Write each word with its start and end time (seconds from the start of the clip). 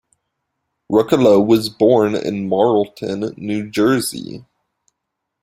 Ruccolo 0.91 1.45
was 1.45 1.69
born 1.69 2.15
in 2.15 2.49
Marlton, 2.49 3.35
New 3.37 3.69
Jersey. 3.69 4.43